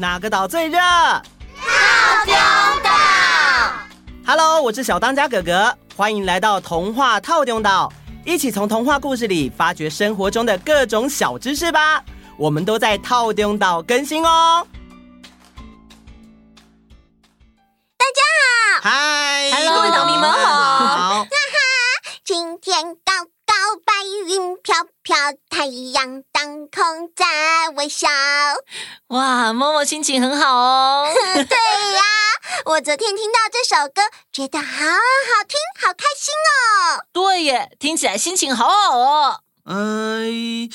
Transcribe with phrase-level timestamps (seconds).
[0.00, 0.78] 哪个岛最热？
[0.78, 1.22] 套
[2.24, 2.32] 丁
[2.84, 2.90] 岛。
[4.24, 7.92] Hello，我是小当家哥哥，欢迎来到童话套丁岛，
[8.24, 12.00] 一起从童话故事里发掘生活中的各种小知识吧。
[12.36, 14.64] 我们都在套丁岛更新哦。
[17.96, 18.22] 大家
[18.80, 20.38] 好，嗨，Hello，各位岛民们好。
[20.38, 21.28] 好，哈哈，
[22.24, 22.94] 今天
[24.04, 25.16] 云飘飘，
[25.48, 28.08] 太阳当空在微笑。
[29.08, 31.06] 哇，默默心情很好哦。
[31.14, 32.02] 对呀，
[32.66, 37.04] 我昨天听到这首歌，觉得好好听，好开心哦。
[37.12, 39.40] 对耶，听起来心情好好哦。
[39.64, 40.68] 哎、呃，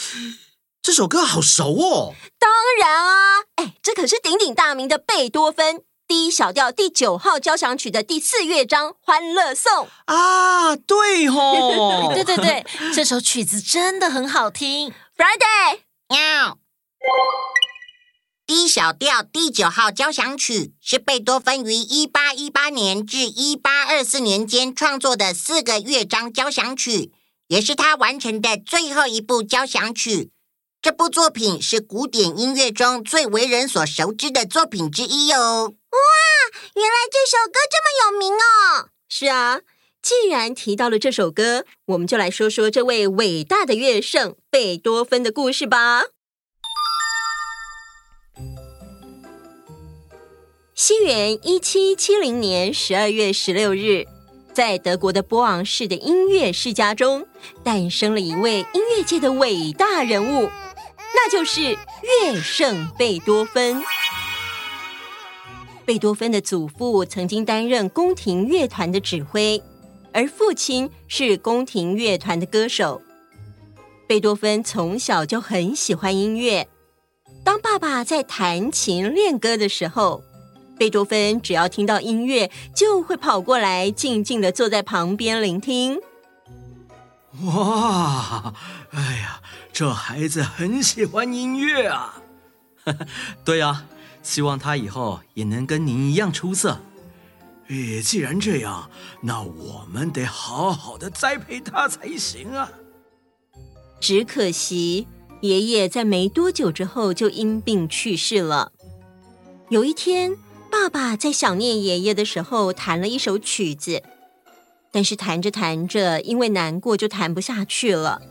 [0.82, 2.14] 这首歌好熟哦。
[2.38, 5.84] 当然啊，哎，这可是鼎鼎大名的贝多芬。
[6.14, 12.64] D 小调第九号交响曲的第四乐章《欢乐颂》啊，对吼， 对对对，
[12.94, 14.94] 这首曲子真的很好听。
[15.18, 16.60] Friday，喵。
[18.46, 27.12] D 小调第九号交响曲是贝多芬于一八一八年至一八二四年间创作的四个乐章交响曲，
[27.48, 30.30] 也是他完成的最后一部交响曲。
[30.80, 35.74] 这部作品是古典音乐中最为人所熟知的作品之一哟。
[35.94, 36.00] 哇，
[36.76, 38.90] 原来这首歌这么有名哦！
[39.08, 39.62] 是啊，
[40.02, 46.06] 既然提到了这首歌，我们就来说说这位伟大的乐圣贝多芬的故事吧。
[50.74, 54.06] 西元一七七零年十二月十六日，
[54.52, 57.28] 在德国的波昂市的音乐世家中，
[57.64, 60.50] 诞生了一位音乐界的伟大人物，
[60.98, 63.84] 那就是乐圣贝多芬。
[65.86, 69.62] 贝多芬的祖父曾经担任宫廷乐团的指挥，
[70.14, 73.02] 而父亲是宫廷乐团的歌手。
[74.08, 76.68] 贝多芬从小就很喜欢音乐。
[77.44, 80.24] 当爸爸在弹琴练歌的时候，
[80.78, 86.00] 贝多芬只要听到音乐，就会跑过来，静静地坐在旁边聆听。
[87.44, 88.54] 哇，
[88.92, 89.42] 哎呀，
[89.74, 92.22] 这孩子很喜欢音乐啊！
[93.44, 93.84] 对呀。
[94.24, 96.80] 希望他以后也能跟您一样出色。
[97.68, 98.90] 诶，既然这样，
[99.22, 102.72] 那我们得好好的栽培他才行啊。
[104.02, 105.08] 只可惜，
[105.42, 108.72] 爷爷在没多久之后就因病去世了。
[109.70, 110.36] 有一天，
[110.70, 114.04] 爸爸在想念爷爷的时候，弹了一首曲子，
[114.92, 118.22] 但是弹着弹着，因为难过，就弹不下去了。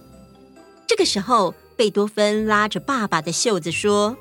[0.87, 4.17] 这个时候，贝多芬拉着爸爸的袖子说。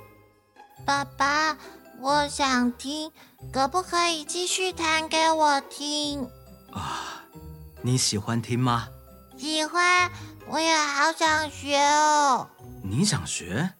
[0.85, 1.57] 爸爸，
[1.99, 3.11] 我想听，
[3.51, 6.27] 可不可以继续弹给我听？
[6.71, 7.23] 啊，
[7.81, 8.87] 你喜欢听吗？
[9.37, 10.11] 喜欢，
[10.47, 12.47] 我也好想学哦。
[12.83, 13.71] 你想学？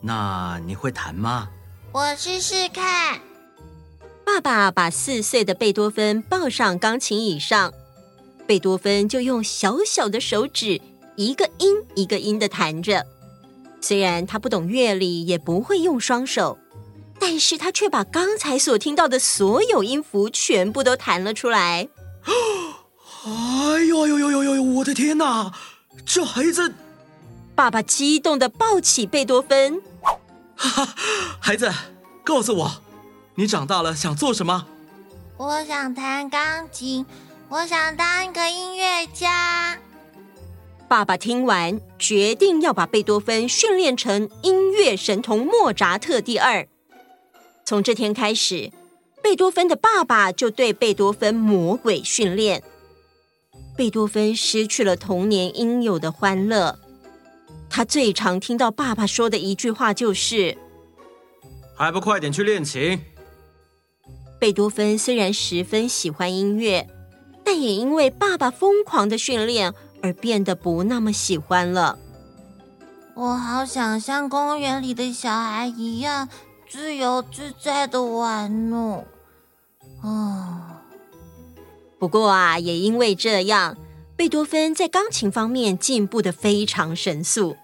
[0.00, 1.48] 那你会弹吗？
[1.92, 3.20] 我试试看。
[4.24, 7.72] 爸爸把四岁的贝多芬抱上钢琴椅上，
[8.46, 10.80] 贝多芬就用小小的手指，
[11.16, 13.06] 一个音一个音的弹着。
[13.84, 16.58] 虽然他不懂乐理，也不会用双手，
[17.20, 21.90] 但是他却把刚才所听到的所有音符全部都弹了出来。
[23.26, 24.62] 哎呦呦呦呦呦！
[24.62, 25.52] 我的天哪，
[26.06, 26.72] 这孩子！
[27.54, 29.82] 爸爸激动的抱起贝多芬。
[30.56, 30.94] 哈哈，
[31.38, 31.70] 孩子，
[32.24, 32.82] 告诉我，
[33.34, 34.66] 你长大了想做什么？
[35.36, 37.04] 我想弹钢琴，
[37.50, 39.76] 我想当一个音乐家。
[40.94, 46.68] 爸爸听完，决定要把贝多芬训练成音乐神童莫扎特第二。
[47.64, 48.70] 从这天开始，
[49.20, 52.62] 贝多芬的爸爸就对贝多芬魔鬼训练。
[53.76, 56.78] 贝多芬失去了童年应有的欢乐。
[57.68, 60.56] 他最常听到爸爸说的一句话就是
[61.74, 63.00] ：“还不快点去练琴！”
[64.38, 66.86] 贝多芬虽然十分喜欢音乐，
[67.42, 69.74] 但也因为爸爸疯狂的训练。
[70.04, 71.98] 而变得不那么喜欢了。
[73.14, 76.28] 我好想像公园里的小孩一样
[76.68, 79.04] 自由自在的玩哦。
[80.02, 80.60] 哦，
[81.98, 83.78] 不过啊，也因为这样，
[84.14, 87.56] 贝多芬在钢琴方面进步的非常神速。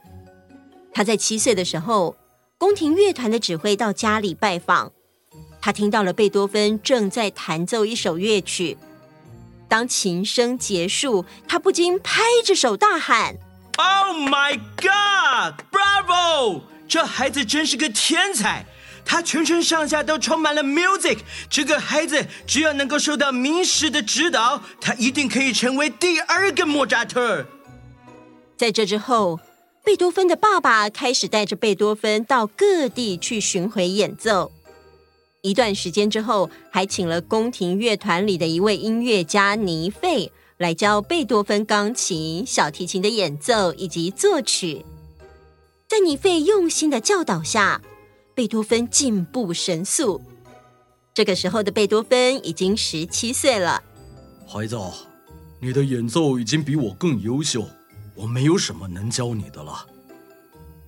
[0.94, 2.16] 他在七岁的时候，
[2.56, 4.92] 宫廷乐团的指挥到家里拜访，
[5.60, 8.78] 他听到了贝多芬正在弹奏一首乐曲。
[9.70, 13.36] 当琴声结束，他不禁拍着手大喊
[13.78, 15.54] ：“Oh my God!
[15.70, 16.62] Bravo！
[16.88, 18.66] 这孩子真是个天才，
[19.04, 21.20] 他全身上下都充满了 music。
[21.48, 27.46] 这个孩子只要能够受到名师的指导，他一定可以成为第二个莫扎特。”
[28.58, 29.38] 在这之后，
[29.84, 34.50] 贝多芬的爸爸开始带着贝多芬到各地去巡回演奏。
[35.42, 44.84] 一段时间之后，还请了宫廷乐团里的一位音乐家尼费来教贝多芬钢琴、小提琴的演奏以及作曲。
[45.88, 47.80] 在尼费用心的教导下，
[48.34, 50.20] 贝多芬进步神速。
[51.14, 53.82] 这个时候的贝多芬已经十七岁了。
[54.46, 54.78] 孩子，
[55.58, 57.66] 你的演奏已经比我更优秀，
[58.14, 59.86] 我没有什么能教你的了。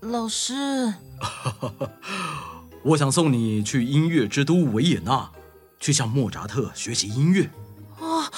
[0.03, 0.93] 老师。
[2.85, 5.31] 我想送你去音乐之都维也纳，
[5.79, 7.49] 去向莫扎特学习音乐。
[8.01, 8.31] 啊，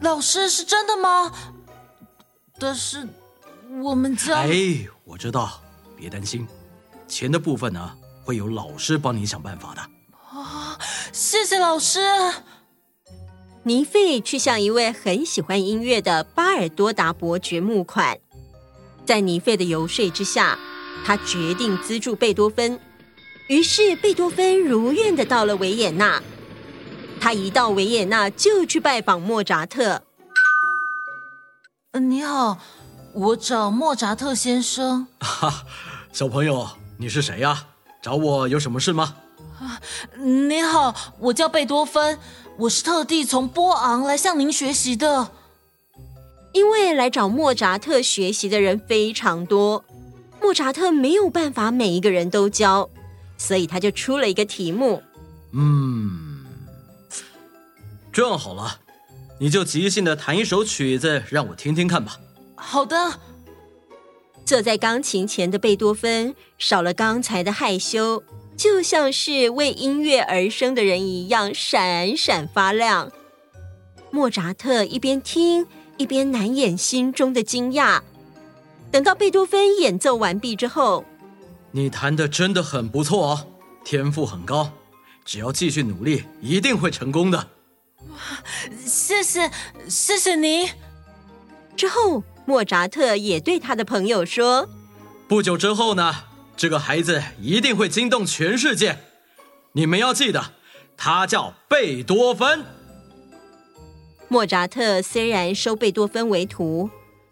[0.00, 1.32] 老师是真的吗？
[2.58, 3.08] 但是
[3.82, 4.42] 我们家……
[4.42, 5.60] 哎，我知道，
[5.96, 6.46] 别担心，
[7.08, 9.80] 钱的部分呢，会有老师帮你想办法的。
[10.38, 10.78] 啊，
[11.12, 12.00] 谢谢老师。
[13.64, 18.18] 尼费去向一位很喜欢音乐的巴尔多达伯爵募款，
[19.04, 20.56] 在尼费的游说之下，
[21.04, 22.80] 他决定资助贝多芬。
[23.50, 26.22] 于是，贝多芬如愿的到了维也纳。
[27.20, 30.02] 他一到维也纳，就去拜访莫扎特。
[32.00, 32.58] 你好，
[33.12, 35.08] 我找莫扎特先生。
[35.18, 35.64] 哈，
[36.14, 36.64] 小朋友，
[36.96, 37.66] 你是谁呀？
[38.00, 39.16] 找我有什么事吗？
[39.58, 39.80] 啊，
[40.16, 42.20] 你好，我叫贝多芬，
[42.56, 45.32] 我是特地从波昂来向您学习的。
[46.52, 49.84] 因为来找莫扎特学习的人非常多，
[50.40, 52.88] 莫扎特没有办法每一个人都教。
[53.40, 55.02] 所以他就出了一个题目，
[55.52, 56.44] 嗯，
[58.12, 58.80] 这样好了，
[59.38, 62.20] 你就即兴的弹一首曲子让我听听看吧。
[62.54, 63.18] 好的。
[64.44, 68.22] 坐在钢琴前的贝多芬少了刚才的害羞，
[68.58, 73.10] 就像是为音乐而生的人一样闪闪发亮。
[74.10, 75.66] 莫扎特一边听
[75.96, 78.02] 一边难掩心中的惊讶。
[78.90, 81.06] 等到贝多芬演奏完毕之后。
[81.72, 83.46] 你弹的真的很不错哦，
[83.84, 84.72] 天赋很高，
[85.24, 87.38] 只要继续努力，一定会成功的。
[88.08, 88.16] 哇，
[88.84, 89.50] 谢谢，
[89.88, 90.70] 谢谢你。
[91.76, 94.68] 之后，莫扎特也对他的朋友说
[95.28, 96.24] ：“不久之后呢，
[96.56, 98.98] 这个孩子一定会惊动全世界。
[99.72, 100.52] 你们要记得，
[100.96, 102.64] 他叫贝多芬。”
[104.28, 106.90] 莫扎特虽然收贝多芬为徒。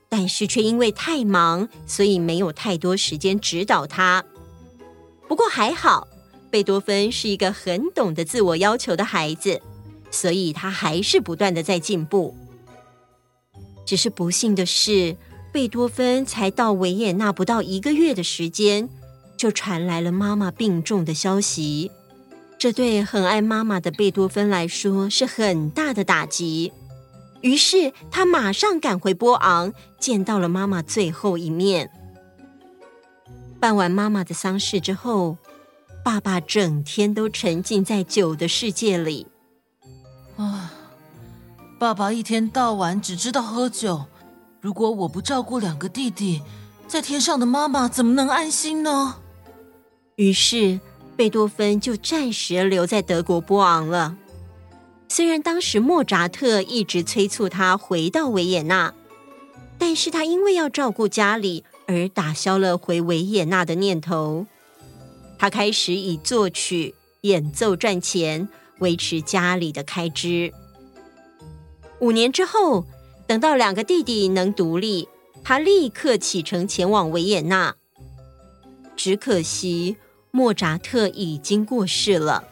[0.08, 4.24] 但是却因为太忙，所以没有太多时间指导他。
[5.28, 6.08] 不过还好，
[6.50, 9.60] 贝多芬是一个很懂得自我要求的孩子，
[10.10, 12.34] 所以他还是不断的在进步。
[13.84, 15.16] 只是不幸的是，
[15.52, 18.88] 贝多芬才到维也纳不到一个月的时间，
[19.36, 21.90] 就传来了妈妈病重的消息。
[22.58, 26.72] 这对很爱妈妈的贝多芬来说是很大的打击。
[27.40, 31.90] 于是他马上赶回波昂，见到了妈妈最后一面。
[33.60, 35.36] 办完妈妈的丧事之后，
[36.04, 39.26] 爸爸整天都沉浸在酒的世界里。
[40.36, 40.72] 啊，
[41.78, 44.06] 爸爸一天到晚只知道喝酒。
[44.60, 46.42] 如果我不照顾两个弟弟，
[46.86, 49.16] 在天上的妈妈怎么能安心呢？
[50.16, 50.80] 于是
[51.16, 54.16] 贝多芬就暂时留在德国波昂了。
[55.08, 58.94] 虽然当时莫扎特一直催促他回到维也纳，
[59.78, 64.46] 但是他因为要照顾家里而打消了回维也纳的念头。
[65.38, 68.48] 他开始以作曲演奏赚钱，
[68.80, 70.52] 维持家里的开支。
[72.00, 72.84] 五年之后，
[73.26, 75.08] 等到两个弟弟能独立，
[75.42, 77.74] 他立刻启程前往维也纳。
[78.94, 79.96] 只可惜
[80.30, 82.44] 莫扎特已经过世了。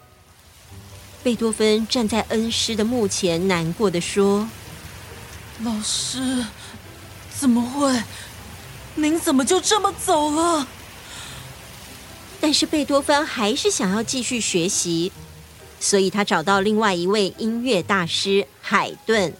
[1.27, 4.49] 贝多芬站在恩师的墓前，难过的说
[5.65, 6.47] ：“老师，
[7.37, 8.01] 怎么会？
[8.95, 10.69] 您怎么就这么走了？”
[12.41, 15.11] 但是贝多芬还是想要继续学习，
[15.81, 19.35] 所以他找到另外一位音乐大师海顿。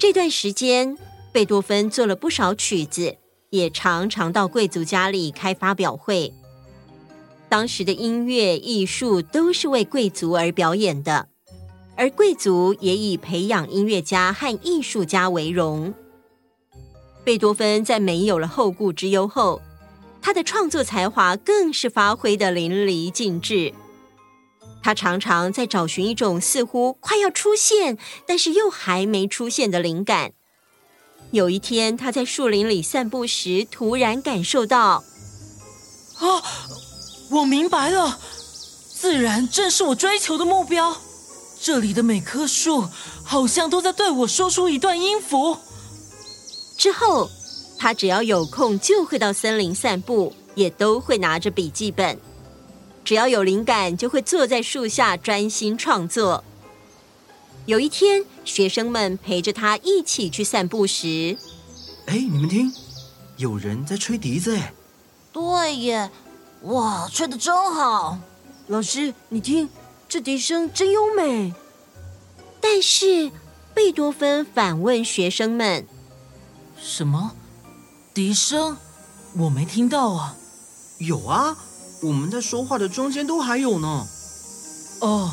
[0.00, 0.98] 这段时间，
[1.30, 3.18] 贝多芬做了不少曲子，
[3.50, 6.34] 也常常到贵族家里开发表会。
[7.50, 11.28] 当时的音乐艺术都是为贵族而表演的，
[11.96, 15.92] 而贵族也以培养音乐家和艺术家为荣。
[17.24, 19.60] 贝多芬在没有了后顾之忧后，
[20.22, 23.74] 他的创作才华更是发挥得淋漓尽致。
[24.80, 30.32] 他常常在找寻一种似乎快要出现，但是又还没出现的灵感。
[31.32, 35.02] 有一天，他在树林里散步时，突然感受到，
[36.18, 36.42] 啊！
[37.30, 38.18] 我明白了，
[38.92, 40.96] 自然正是我追求的目标。
[41.60, 42.88] 这里的每棵树
[43.22, 45.56] 好像都在对我说出一段音符。
[46.76, 47.30] 之后，
[47.78, 52.18] 他只要有空就会到森林散步，也都会拿着笔记本。
[53.04, 56.42] 只要有灵感，就会坐在树下专心创作。
[57.66, 61.36] 有一天，学生们陪着他一起去散步时，
[62.06, 62.72] 哎，你们听，
[63.36, 64.72] 有人在吹笛子哎。
[65.32, 66.10] 对耶，
[66.62, 68.18] 哇，吹得真好！
[68.66, 69.68] 老师，你听，
[70.08, 71.54] 这笛声真优美。
[72.60, 73.32] 但是，
[73.72, 75.86] 贝多芬反问学生们
[76.78, 77.32] ：“什么？
[78.12, 78.76] 笛声？
[79.38, 80.36] 我没听到啊
[81.00, 81.56] ！”“有啊，
[82.02, 84.06] 我们在说话的中间都还有呢。
[85.00, 85.30] ”“哦，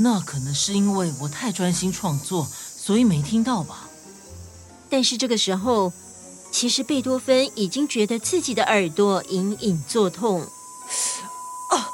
[0.00, 3.88] 那可能是因为我太专心创作，所以没听到吧。”
[4.90, 5.90] 但是这个时候，
[6.52, 10.42] 其实贝多芬已经觉得自己的耳朵隐隐作痛。
[10.42, 11.90] 啊，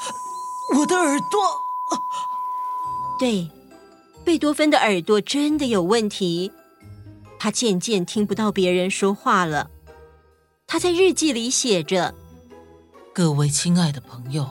[0.77, 1.41] 我的耳朵！
[1.41, 1.95] 啊，
[3.19, 3.49] 对。
[4.25, 6.53] 贝多芬的耳朵真的有问题，
[7.39, 9.71] 他渐渐听不到别人说话了。
[10.67, 12.15] 他在日记里写着
[13.15, 14.51] ：“各位亲爱的朋友，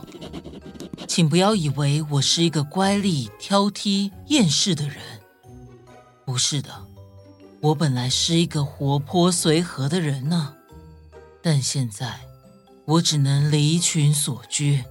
[1.08, 4.98] 请不要以为我是一个乖戾、挑剔、厌世的人。
[6.26, 6.87] 不是的，
[7.62, 10.56] 我本来是一个活泼随和的人呢。
[11.42, 12.22] 但现在，
[12.86, 14.84] 我只能离群索居，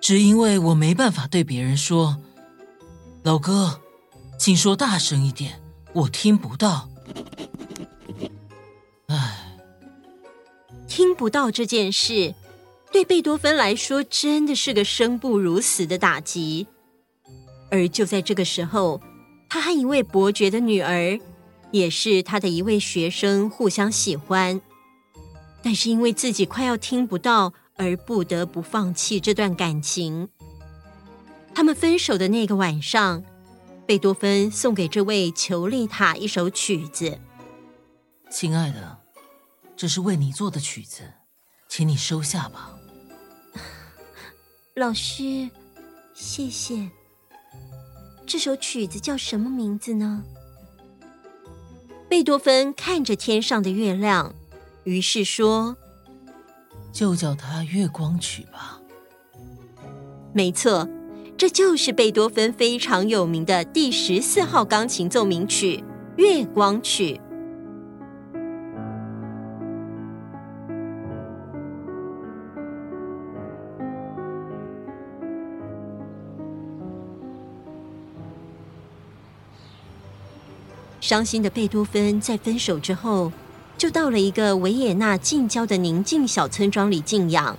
[0.00, 2.16] 只因为我没办法对别人说，
[3.22, 3.80] 老哥。”
[4.40, 5.60] 请说大声一点，
[5.92, 6.88] 我听不到。
[9.08, 9.58] 唉，
[10.88, 12.34] 听不到这件事，
[12.90, 16.66] 对贝多芬来说真的是个生不如死的打击。
[17.70, 18.98] 而就在这个时候，
[19.50, 21.20] 他和一位伯爵的女儿，
[21.72, 24.60] 也是他的一位学生，互相喜欢，
[25.62, 30.28] 但是因为自己快要听不到，而不得不放弃这段感情。
[31.54, 33.24] 他们分手的那个晚上。
[33.86, 37.18] 贝多芬送给这位裘丽塔一首曲子。
[38.30, 38.98] 亲爱的，
[39.76, 41.02] 这是为你做的曲子，
[41.68, 42.78] 请你收下吧。
[44.76, 45.50] 老师，
[46.14, 46.88] 谢谢。
[48.24, 50.22] 这首曲子叫什么名字呢？
[52.10, 54.34] 贝多芬看着天上的月亮，
[54.82, 55.76] 于是说
[56.92, 58.80] ：“就叫它《月光曲》吧。”
[60.34, 60.88] 没错。
[61.38, 65.76] 这就是贝多芬非常有名的第十四号钢琴奏鸣曲
[66.16, 67.14] 《月光曲》。
[81.10, 83.32] 伤心的贝多芬在分手之后，
[83.76, 87.58] 就到了一个维也纳近郊的宁静小村庄里静养。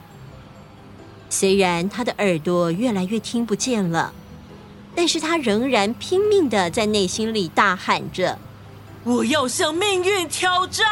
[1.29, 4.13] 虽然他的耳朵越来越听不见了，
[4.95, 8.39] 但是他仍然拼命的在内心里大喊着
[9.03, 10.87] ：“我要向命运挑战！”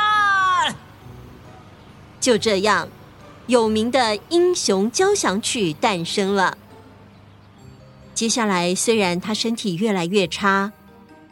[2.19, 2.89] 就这样，
[3.47, 6.57] 有名的英雄交响曲诞生了。
[8.13, 10.73] 接下来，虽然他身体越来越差，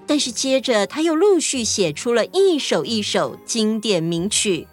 [0.08, 4.66] 但是接着他又陆续写出了一首一首经典名曲，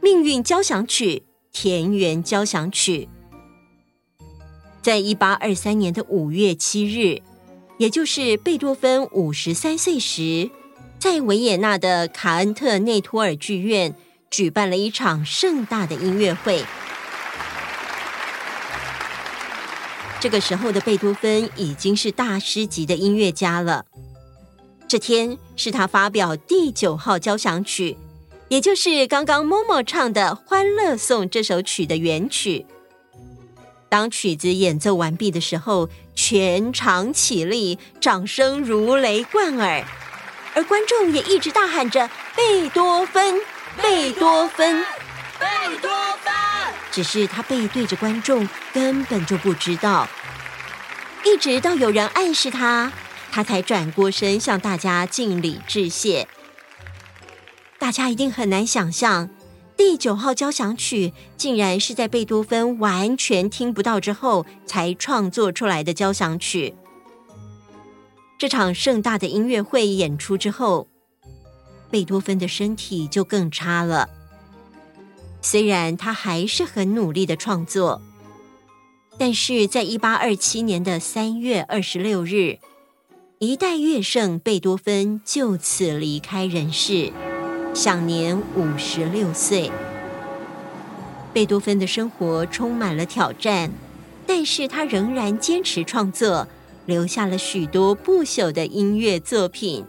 [0.02, 1.16] 《命运交响曲》
[1.52, 3.08] 《田园交响曲》。
[4.80, 7.20] 在一八二三年的五月七日，
[7.78, 10.48] 也就是贝多芬五十三岁时，
[11.00, 13.96] 在维也纳的卡恩特内托尔剧院
[14.30, 16.64] 举办了一场盛大的音乐会。
[20.20, 23.84] 这个时候的贝多芬已经是大师级的音乐家了。
[24.88, 27.96] 这天是他发表第九号交响曲，
[28.48, 32.64] 也就是刚刚默默唱的《欢乐颂》这首曲的原曲。
[33.88, 39.84] 当曲子演奏完毕的时候，全场起立，掌声如雷贯耳，
[40.54, 43.40] 而观众也一直大喊着“贝多芬，
[43.82, 44.84] 贝多芬，
[45.40, 45.90] 贝多
[46.22, 46.32] 芬”。
[46.92, 50.08] 只是他背对着观众，根本就不知道。
[51.24, 52.92] 一直到有人暗示他，
[53.36, 56.26] 他才转过身向大家敬礼致谢。
[57.78, 59.28] 大家一定很难想象。
[59.76, 66.74] 第九号交响曲竟然是在贝多芬完全听不到之后才创作出来的交响曲。
[68.38, 70.88] 这场盛大的音乐会演出之后，
[71.90, 74.08] 贝多芬的身体就更差了。
[75.42, 78.00] 虽然他还是很努力的创作，
[79.18, 82.58] 但是在一八二七年的三月二十六日，
[83.38, 87.12] 一代乐圣贝多芬就此离开人世。
[87.74, 89.70] 享年五十六岁。
[91.34, 93.70] 贝多芬的生活充满了挑战，
[94.26, 96.48] 但是他仍然坚持创作，
[96.86, 99.86] 留下了许多不朽的音乐作品。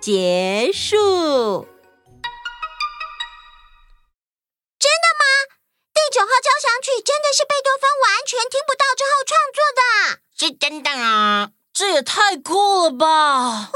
[0.00, 1.66] 结束。
[4.78, 5.26] 真的吗？
[5.92, 9.82] 第九号交响曲真的是贝多芬完全听不到之后创作的，
[10.38, 11.50] 是真的啊！
[11.82, 13.58] 这也太酷了吧！
[13.58, 13.72] 哇，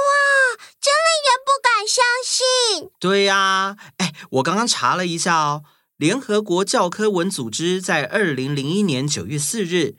[0.81, 2.89] 真的也不敢相信。
[3.01, 5.65] 对呀，哎，我刚刚查了一下哦，
[5.97, 9.97] 联合国教科文组织在二零零一年九月四日，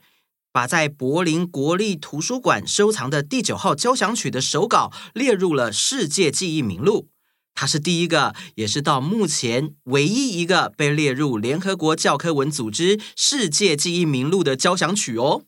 [0.50, 7.10] 把在柏林国立图书馆收藏的第九号交响曲的手稿列入了世界记忆名录。
[7.54, 15.42] 它是第一个，也是到目前唯一一个被列入联合国教科文组织世界记忆名录的交响曲哦。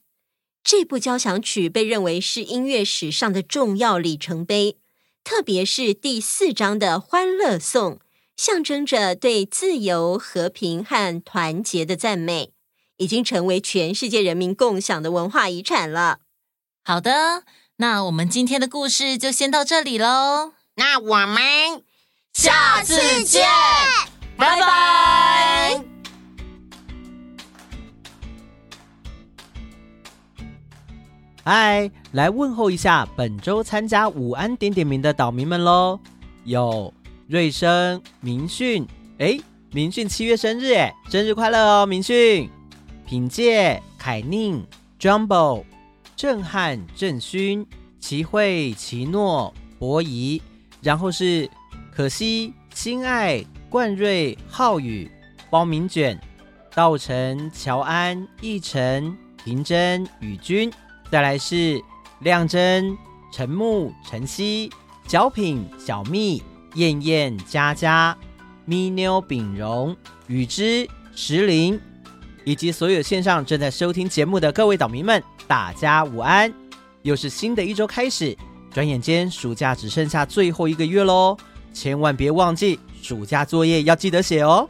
[0.63, 4.79] 这部交响曲被认为是音乐史上的重要里程碑，
[5.25, 7.95] 特别是第四章的《欢乐颂》，
[8.37, 12.53] 象征着对自由、和平和团结的赞美，
[12.99, 16.21] 已经成为全世界人民共享的文化遗产了。
[16.85, 17.45] 好的，
[17.77, 20.53] 那我们今天的故事就先到这里喽。
[20.77, 21.85] 那我们。
[22.33, 23.45] 下次见，
[24.37, 25.90] 拜拜。
[31.43, 35.99] 嗨，来问候一下本周参加午安点点名的岛民们喽！
[36.45, 36.93] 有
[37.27, 38.87] 瑞生、明训，
[39.19, 39.39] 哎，
[39.73, 42.51] 明训七月生日，哎，生日快乐哦，明训！
[43.07, 44.63] 品介、凯宁、
[45.01, 45.65] Jumbo、
[46.15, 47.67] 震撼、郑勋、
[47.99, 50.41] 齐慧、齐诺、博仪，
[50.83, 51.49] 然后是。
[51.93, 55.11] 可惜，心爱、冠瑞、浩宇、
[55.51, 56.19] 包明卷、
[56.75, 60.73] 道成、乔安、奕晨、婷真、宇君，
[61.11, 61.83] 再来是
[62.21, 62.97] 亮真、
[63.33, 64.71] 陈木、晨曦、
[65.09, 66.41] 小品、小蜜、
[66.75, 68.17] 燕燕、佳佳、
[68.65, 69.97] 咪妞、丙荣、
[70.29, 71.81] 雨之、石林，
[72.45, 76.53] 以及所有线上正在收听节目的各位岛民们，大家午安！
[77.03, 78.37] 又是新的一周开始，
[78.71, 81.37] 转眼间暑假只剩下最后一个月喽。
[81.73, 84.69] 千万别忘记，暑假作业要记得写哦。